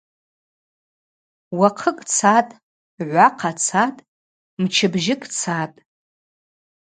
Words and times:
Уахъыкӏ 1.57 2.05
цатӏ, 2.15 2.53
гӏвахъа 3.09 3.51
цатӏ, 3.63 4.05
мчыбжьыкӏ 4.61 5.29
цатӏ. 5.37 5.77